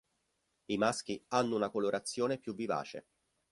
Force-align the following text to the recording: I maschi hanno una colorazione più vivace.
I 0.65 0.77
maschi 0.79 1.23
hanno 1.27 1.55
una 1.55 1.69
colorazione 1.69 2.39
più 2.39 2.55
vivace. 2.55 3.05